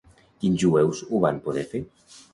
Quins 0.43 0.63
jueus 0.63 1.03
ho 1.11 1.23
van 1.27 1.41
poder 1.49 1.67
fer? 1.75 1.87